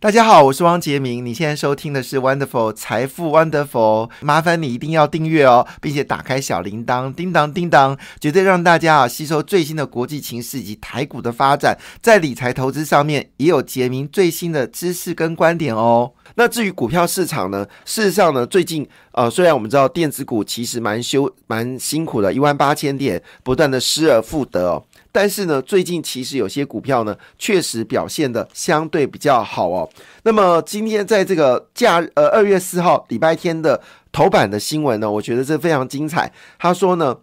[0.00, 1.26] 大家好，我是汪杰明。
[1.26, 16.12] 你现在收听的是 Wonderful 财富 Wonderful，麻烦你一定要订阅哦，并且打开小铃铛，叮当叮当，绝对让大家啊吸收最新的国际情势以及台股的发展，在理财投资上面也有杰明最新的知识跟观点哦。
[16.36, 24.84] 那至于股票市场呢，事实上呢，最近呃，虽然我们知道电子股其实蛮修蛮辛苦的，一万八千点不断的失而复得哦。
[25.10, 29.88] 但是呢，最近其实有些股票呢，确实表现的相对比较好哦。
[30.22, 33.80] 那么今天在这个假呃二月四号礼拜天的
[34.12, 36.30] 头版的新闻呢，我觉得这非常精彩。
[36.58, 37.16] 他说呢，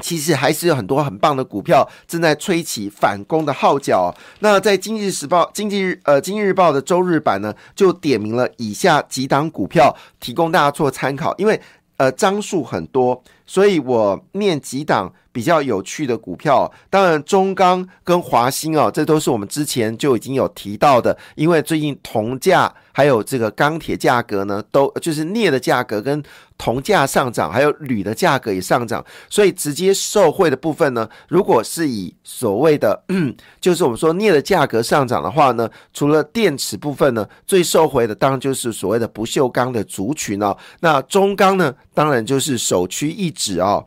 [0.00, 4.14] 其实还是有很多很棒的股票正在吹起反攻的号角。
[4.40, 11.34] 那在经济时报、经济日呃经济日报的周日版呢，就点名了以下几档股票，提供大家做参考。
[11.38, 11.58] 因为
[11.96, 15.12] 呃张数很多，所以我念几档。
[15.32, 21.14] 比较有趣的股票，当然中钢跟华兴哦，这都是我们之前就已经有提到的。
[21.34, 26.22] 因为最近铜价还有这个钢铁价格呢，都就是镍的价格跟
[26.56, 33.04] 铜价上涨，还有铝的价格也上涨，所以直接受惠的部分呢，如果是以所谓的
[33.60, 40.56] 就是我们说镍的价格上涨的话呢，除了电池部分呢，最受惠的当然就是所谓的不锈钢的族群哦。
[40.80, 43.86] 那中钢呢，当然就是首屈一指哦。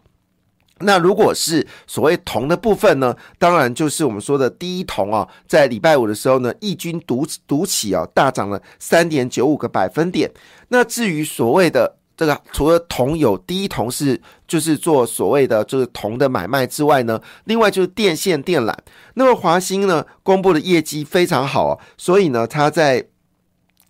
[0.81, 10.31] 那如果是所谓铜的部分呢，当然就是我们说的第一铜啊，在礼拜五的时候呢，异军独独起啊，大涨了三点九五个百分点。
[10.69, 18.73] 那至于所谓的这个，除了铜有第一铜是就是做所谓的就是铜的买卖之外呢，另外就是电线电缆。
[19.15, 23.05] 那么华兴呢，公布的业绩非常好啊，所以呢，它在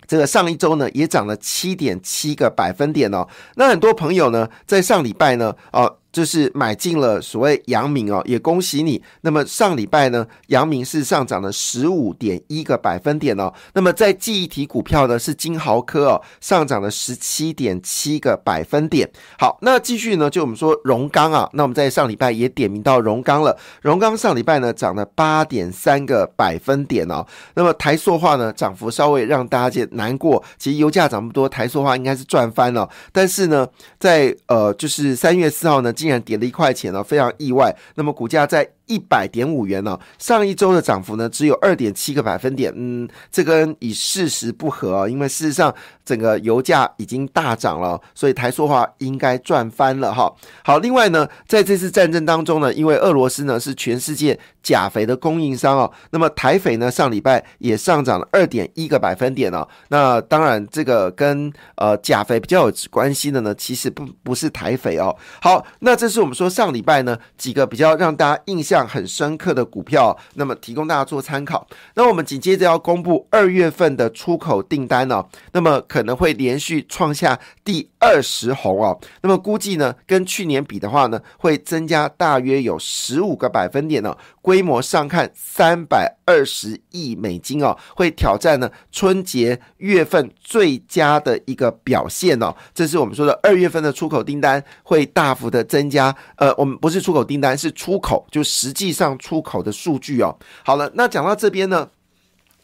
[0.10, 3.26] 这个上一周呢，也涨了七点七个百分点哦。
[3.56, 5.96] 那很多朋友呢，在上礼拜呢，哦。
[6.12, 9.02] 就是买进了所谓阳明哦，也恭喜你。
[9.22, 13.54] 那么上礼拜呢，阳明是上涨了十五点一个百分点哦。
[13.74, 19.08] 那么在记忆体股票呢，是金豪科哦，上涨了十七点七个百分点。
[19.38, 23.56] 好，那继续呢，就我们说荣钢啊，那我们在上礼拜也点名到荣钢了。
[23.84, 27.24] 荣钢上礼拜呢，涨了八点三个百分点哦。
[27.54, 30.44] 那么台塑化呢，涨幅稍微让大家难过。
[30.58, 32.90] 其实油价涨不多，台塑化应该是赚翻了。
[33.12, 33.68] 但是呢，
[34.00, 35.94] 在呃，就是三月四号呢。
[36.00, 37.76] 竟然跌了一块钱了，非常意外。
[37.96, 38.68] 那么股价在。
[38.90, 45.74] 一百点五元呢，上一周的涨幅呢只有二点七个百分点，嗯，这跟以事实不合啊，因为事实上
[46.04, 50.34] 整个油价已经大涨了，所以台塑化应该赚翻了哈。
[50.64, 59.68] 好，另外呢，在这次战争当中呢，因为俄罗斯呢是全世界钾肥的供应商哦，那么台肥呢上礼拜也上涨了二点一个百分点哦。
[59.90, 65.16] 那当然这个跟呃钾肥比较有关系的呢，其实不不是台肥哦。
[65.42, 68.79] 好，那这是我们说上礼拜呢几个比较让大家印象。
[68.88, 71.68] 很深刻的股票，那么提供大家做参考。
[71.96, 79.00] 那我们紧接着要公布二月份的出口订单呢，那么可能会连续创下第二十红哦。
[79.22, 84.16] 那么估计呢，跟去年比的话呢，会增加大约有十五个百分点呢。
[84.42, 92.56] 规模上看三百二十亿美金哦，会挑战呢春节月份最佳的一个表现哦。
[92.74, 96.16] 这是我们说的二月份的出口订单会大幅的增加。
[96.38, 100.36] 呃，我们不是出口订单，是出口，就实际上出口的数据哦。
[100.64, 101.90] 好了，那讲到这边呢。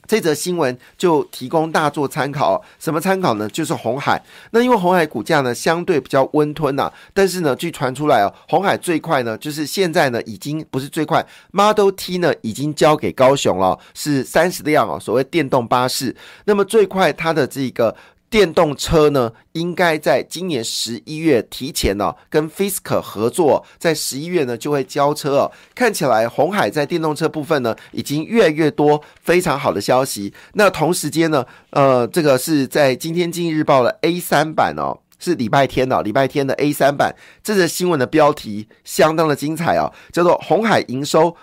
[0.08, 3.48] 这则新闻就提供大作参考，什么参考呢？
[3.50, 4.22] 就是红海。
[4.52, 16.16] 那因为红海股价呢相对比较温吞呐，但是呢，据传出来哦，红海最快呢，就是现在呢已经不是最快，Model T 呢已经交给高雄了，是三十辆哦，所谓电动巴士。
[16.46, 17.96] 那么最快它的这个。
[18.30, 25.52] 电动车呢，应该在今年十一月提前呢，跟 Fisk 合作，在十一月呢就会交车哦。
[25.74, 30.34] 看起来红海在电动车部分呢，已经越来越多非常好的消息。
[30.54, 41.38] 那同时间呢，呃，这个是在今天《经济日报》的 A 三版哦，是礼拜天哦，礼拜天的 A 三版，这则新闻的标题相当的精彩哦，叫做“红海营收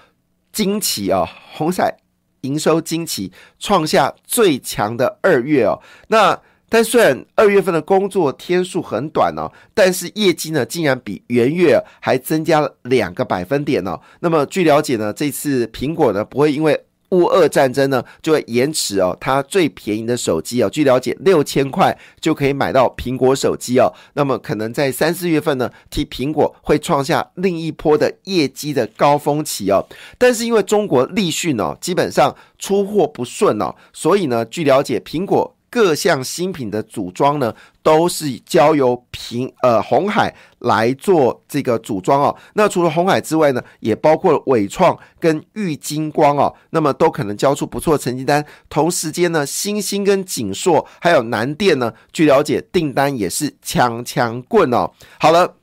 [0.53, 1.97] 惊奇哦，红海
[2.43, 5.81] 营收惊奇，创下最强的二月哦。
[6.09, 6.39] 那
[6.73, 14.01] 但虽然二月份的工作天数很短哦，但是业绩呢竟然比元月还增加了两个百分点哦。
[14.21, 23.93] 那么据了解呢，这次苹果呢不会因为乌俄战争呢就会延迟哦，它最便宜的手机哦，据了解六千块就可以买到苹果手机哦。
[24.15, 29.87] 那么可能在三四月份呢，替苹果会创下另一波的业绩的高峰期哦。
[30.17, 35.55] 但是因为中国立讯哦，基本上出货不顺哦，所以呢，据了解苹果。
[35.73, 42.37] 各项新品的组装呢，都是交由平呃红海来做这个组装哦。
[42.53, 48.45] 那除了红海之外呢，也包括了伟创跟玉金光哦，那么都可能交出不错成绩单。
[48.69, 54.91] 同时间呢，星星跟锦硕还有南电呢，据了解订单也是枪枪棍哦。
[55.19, 55.55] 好了。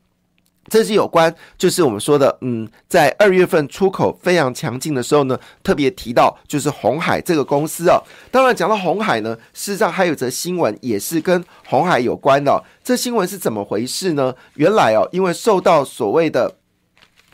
[0.69, 8.01] 这是有关，就是我们说的，嗯，在二月份出口非常强劲的时候呢，特别提到就是红海这个公司哦。
[8.31, 12.63] 当然讲到红海呢，事实上还有则新闻也是跟红海有关的。
[12.83, 14.33] 这新闻是怎么回事呢？
[14.53, 16.58] 原来哦，因为受到所谓的。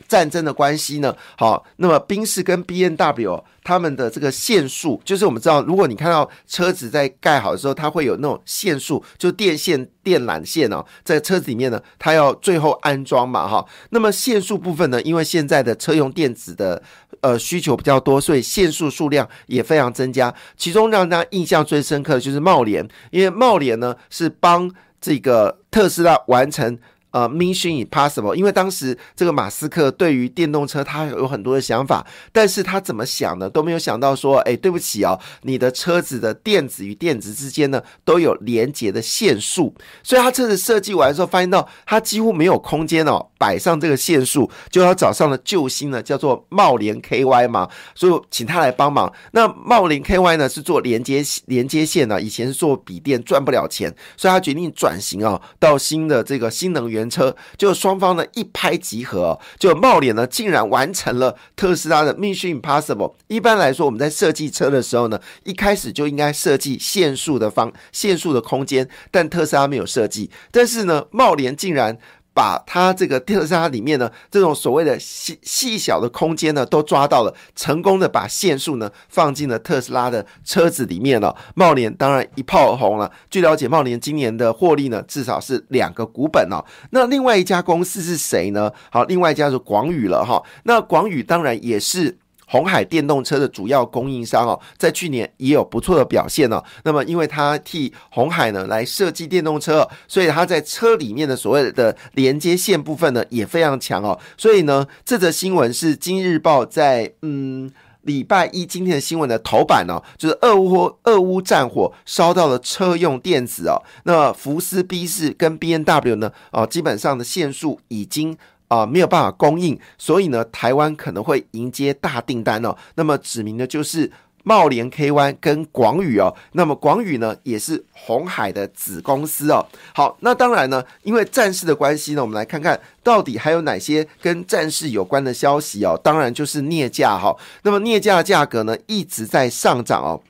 [0.08, 1.14] 战争的关系呢？
[1.36, 13.66] 好，那么宾士跟 B N W 他们的这个线束，就是我们知道，如果你看到车子在盖好的时候，它会有那种线束，就电线、电缆线哦，在车子里面呢，它要最后安装嘛，哈。
[13.90, 16.80] 那么线束部分呢，因为现在的车用电子的
[17.20, 20.32] 呃需求比较多，所以线束数量也非常增加。
[20.56, 24.70] 其中让大家印象最深刻的就是茂联，因为茂联呢是帮
[25.00, 26.78] 这个特斯拉完成。
[27.12, 33.48] 呃，Mission Impossible，因为当时这个马斯克对于电动车他有很多的想法，但是他怎么想呢？
[33.48, 49.10] 都没有想到说，哎，对不起哦，你的车子的电子与电子之间呢都有连接的线束，所以他车子设计完之后，发现到他几乎没有空间哦摆上这个线束，就要找上了救星呢，叫做茂联 KY 嘛，所以请他来帮忙。
[49.30, 56.95] 那茂联 KY 呢是做连接连接线呢，以前是做笔电赚不了钱，所以他决定转型啊，到新的这个新能源。
[56.96, 63.14] 原车就双方呢一拍即合，就茂联呢竟然完成了特斯拉的 Mission Impossible。
[63.28, 70.30] 一般来说，我们在设计车的时候呢，一开始就应该设计限速的方限速的空间，但特斯拉没有设计。
[70.50, 71.98] 但是呢，茂联竟然。
[72.36, 81.34] 把它这个特斯拉里面呢，这种所谓的细细小的空间呢，都抓到了，成功的把线束呢放进了特斯拉的车子里面了。
[81.54, 83.10] 茂联当然一炮而红了。
[83.30, 86.62] 据了解，茂联今年的获利呢，至少是两个股本哦。
[86.90, 88.70] 那另外一家公司是谁呢？
[88.90, 90.42] 好，另外一家是广宇了哈。
[90.64, 92.18] 那广宇当然也是。
[92.46, 96.62] 红海电动车的主要供应商哦，在去年也有不错的表现哦。
[96.84, 104.18] 那么，因为他替红海呢来设计电动车，所以他在车里面的所谓的连接线部分呢也非常强哦。
[104.36, 107.70] 所以呢，这则新闻是《今日报》在嗯
[108.02, 113.82] 礼拜一今天的新闻的头版哦，就是俄乌俄乌战火烧到了车用电子哦。
[114.04, 118.38] 那福斯 B 四跟 B N W 呢哦，基本上的线数已经。
[118.68, 122.76] 啊，没有办法供应，所以呢，台湾可能会迎接大订单哦。
[122.96, 124.10] 那么指明的就是
[124.42, 126.34] 茂联 K Y 跟广宇哦。
[126.52, 129.64] 那么广宇呢，也是红海的子公司哦。
[129.94, 135.96] 好，那当然呢，因为战事的关系呢，我们来看看到底还有哪些跟战事有关的消息哦。
[136.02, 137.36] 当然就是镍价哈。
[137.62, 140.20] 那么镍价的价格呢，一直在上涨哦。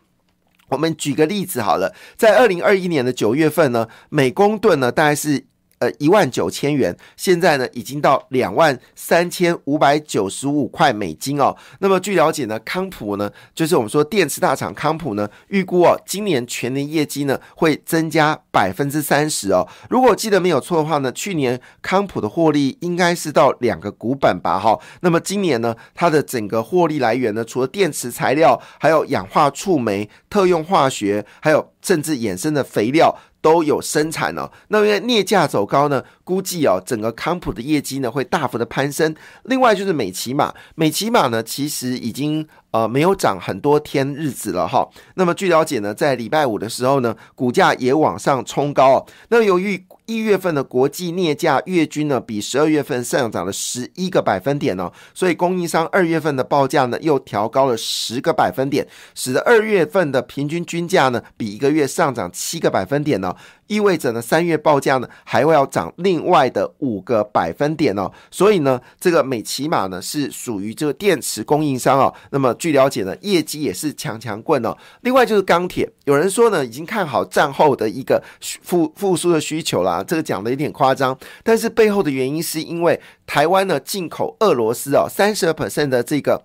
[0.68, 5.46] 我们举个例子好了，在二零二一年的九月份呢，每公吨呢，大概是。
[5.78, 11.54] 呃，一万九千元，现在呢已经到两万三千五百九十五块美金哦。
[11.80, 19.68] 那么据了解呢，康普呢，就是我们说电池大厂康普呢，预估哦，今年全年业绩呢会增加百分之三十哦。
[19.90, 24.78] 如果记得没有错的话呢，去年康普的获利应该是到两个股本吧哈。
[25.02, 33.14] 那么今年呢，它的整个获利来源呢，除了电池材料，还有氧化触媒、特用化学，还有甚至衍生的肥料。
[33.46, 39.14] 都有生产哦，那因为镍价走高呢，估计哦，整个康普的业绩呢会大幅的攀升。
[39.44, 42.44] 另外就是美骑马，美骑马呢其实已经
[42.76, 44.86] 呃没有涨很多天日子了哈。
[45.14, 49.06] 那么据了解呢，在礼拜五的时候呢，股价也往上冲高。
[49.28, 63.34] 那由于一月份的国际镍价月均呢，比十二月份上涨了十一个百分点哦，所以供应商二月份的报价呢又调高了十个百分点，使得二月份的平均均价呢比一个月上涨七个百分点呢。
[63.66, 72.12] 意味着呢，三月报价呢还会要涨另外的五个百分点哦，所以呢，这个美骑马呢是属于这个电池供应商哦。
[72.30, 74.76] 那么据了解呢，业绩也是强强棍哦。
[75.02, 86.42] 另外就是钢铁，有人说呢已经看好战后的一个复复苏的需求啦，这个讲的有点夸张，但是背后的原因是因为台湾呢进口俄罗斯哦三十二 percent 的这个。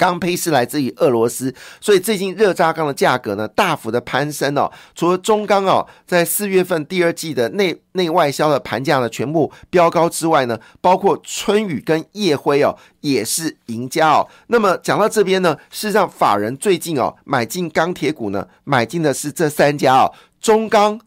[0.00, 4.72] 钢坯是来自于俄罗斯，所以最近热轧钢的价格呢大幅的攀升哦。
[4.94, 14.26] 除了中钢哦，在四月份第二季的内内外销的盘价呢全部飙高之外呢，包括春雨跟夜辉哦也是赢家哦。
[14.46, 20.98] 那么讲到这边呢，事实上法人最近哦买进钢铁股呢，买进的是这三家哦，中钢、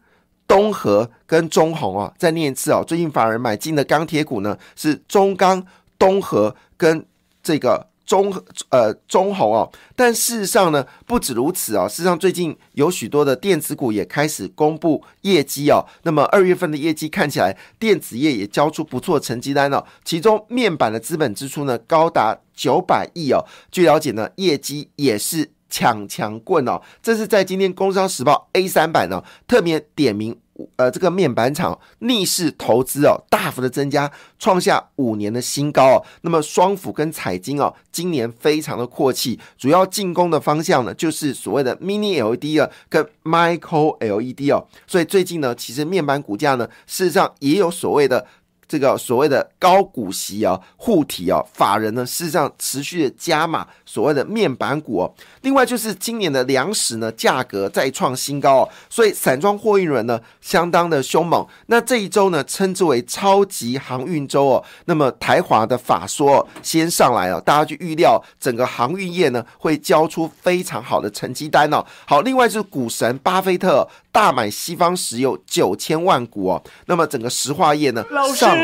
[0.46, 2.14] 东和跟中红哦。
[2.16, 5.66] 再念一次哦，最近法人买进的钢铁股呢是中钢、
[5.98, 7.04] 东和跟
[7.42, 7.88] 这个。
[8.04, 8.32] 中
[8.68, 11.88] 呃中红哦，但事实上呢，不止如此哦。
[11.88, 15.84] 事实上，最近有许多的电子股也开始公布业绩哦。
[16.02, 19.82] 那么二月份的业绩看起来，电子业也交出不错成绩单哦。
[20.04, 23.44] 其中面板的资本支出呢，高达九百亿哦。
[23.70, 26.80] 据了解呢，业绩也是抢强棍哦。
[27.02, 30.36] 这是在今天《工商时报》A 三版呢，特别点名。
[30.76, 36.04] 呃，这个面板厂逆势投资哦，大幅的增加，创下五年的新高哦。
[36.20, 44.64] 那么双府跟彩晶哦，今年非常的阔气，主要进攻的方向呢，就是所谓的 Mini LED 啊，跟 Micro LED 哦。
[44.86, 48.24] 所以最近呢，其实面板股价呢，事实上也有所谓的。
[48.74, 55.14] 这个所谓的高股息啊护体啊，法人呢事实上持续的加码所谓的面板股哦。
[55.42, 61.46] 另外就是今年的粮食呢价格再创新高哦，所以散装货运轮呢相当的凶猛。
[61.66, 64.64] 那这一周呢称之为超级航运周哦。
[64.86, 71.86] 那么台华的法说先上来哦，大家就预料整个航运业呢会交出非常好的成绩单哦。
[72.06, 76.60] 好，另外就是股神巴菲特大买西方石油九千万股哦。
[76.86, 78.04] 那么整个石化业呢
[78.34, 78.63] 上。